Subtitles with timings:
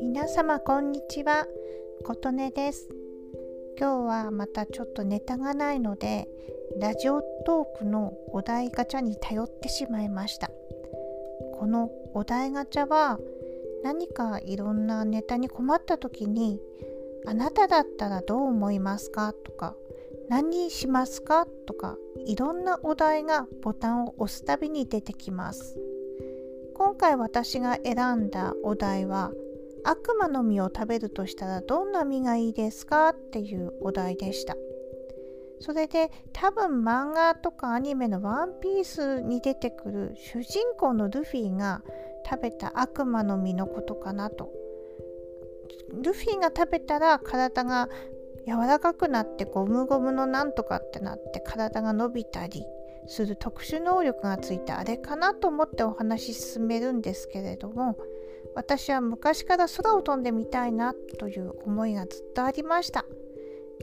[0.00, 1.48] 皆様こんにちは。
[2.04, 2.88] 琴音です。
[3.76, 6.28] 今日はまたちょっとネタがないので
[6.78, 10.50] ラジオトークのお題ガチャに頼ってしまいました。
[11.58, 13.18] このお題ガチャは
[13.82, 16.60] 何かいろんなネタに困った時に
[17.26, 19.32] あなただったらどう思いますか？
[19.32, 19.74] とか
[20.30, 21.44] 何にしますか？
[21.66, 25.76] とかいろんなお題がボタンを押すたびに出てきます
[26.74, 29.32] 今回私が選んだお題は
[29.82, 33.08] 悪魔の実を食べるとしたらどんな実がいいですか？
[33.08, 34.54] っていうお題でした。
[35.62, 41.82] それで多分漫画とかアニメのワンピースに出てくる主人公のルフィが
[42.24, 44.52] 食べた悪魔の実のことかなと。
[45.92, 47.88] ルフィが食べたら体が
[48.50, 52.66] 柔らかくなってゴムゴムのなんとかってなって体が伸びたり
[53.06, 57.96] する特殊能力がついたあれかなと思ってお話し進めるんですけれども
[58.56, 63.04] 私は昔から空を飛んでみたいなという思いがずっとありました。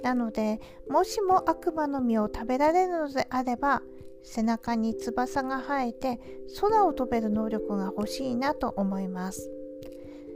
[0.03, 0.59] なので
[0.89, 3.81] もしも悪魔の実を食べられるのであれば
[4.21, 6.19] 背中に翼が生えて
[6.59, 9.49] 空を飛べる能力が欲しいなと思います。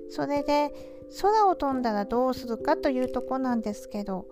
[0.10, 0.73] それで
[1.20, 4.26] 空を飛んだらどうするかというとこなんですけど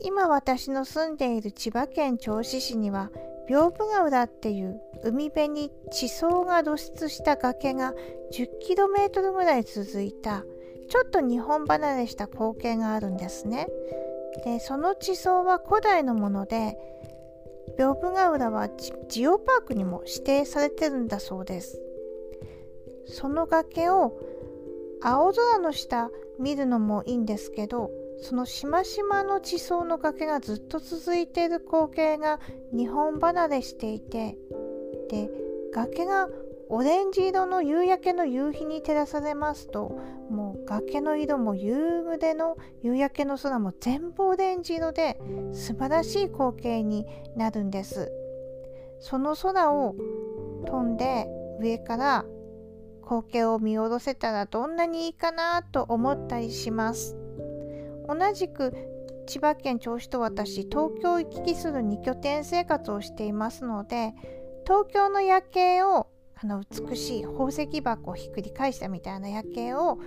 [0.00, 3.10] 今私の住んでいる千葉県銚子市には
[3.48, 7.94] 屏風ヶ浦っていう海辺に地層が露出した崖が
[8.32, 10.44] 10km ぐらい続いた
[10.88, 13.68] ちょっと日本離れした光景があるんですね。
[14.44, 16.76] でその地層は古代のもので
[17.78, 18.68] 屏風ヶ浦は
[19.08, 21.80] ジオパークにも指定されてるんだそうです。
[23.06, 24.18] その崖を
[25.02, 27.90] 青空の下見るのもいいんですけど
[28.22, 32.38] そのしましまの地層の崖がずっと続いている光景が
[32.72, 34.36] 日本離れしていて
[35.08, 35.30] で
[35.72, 36.28] 崖が
[36.68, 39.98] オレンジ色の夕焼けの夕日に照らされますと
[40.30, 45.18] もう崖の色も夕暮れの夕焼けの空も全部オレンジ色で
[45.52, 48.12] 素晴らしい光景になるんです。
[49.00, 49.96] その空を
[50.66, 51.26] 飛んで
[51.58, 52.24] 上から
[53.10, 57.16] 光景を見下ろせたらどんなにいいかなと思ったりします。
[58.06, 58.72] 同じく
[59.26, 64.14] 千葉県銚子と私東京行き来する2拠点生活をしていますので
[64.64, 66.06] 東京の夜景を
[66.40, 69.98] あの美しい宝石箱をひっくり返したみたいな夜景を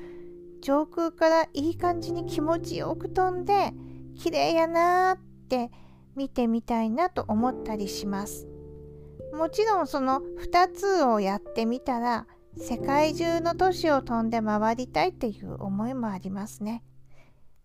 [0.61, 3.73] 上空からいい感じに気持ちよく飛んで
[4.15, 5.71] 綺麗やなーって
[6.15, 8.47] 見てみたいなと思ったりします。
[9.33, 12.27] もちろんその2つをやってみたら
[12.57, 16.83] 世界中の都市を飛んで回りたいという思いもありますね。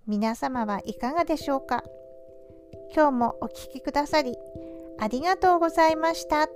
[0.07, 1.85] 皆様はいかがでしょうか？
[2.95, 4.37] 今日もお聴きくださり
[4.99, 6.49] ありがとうございました。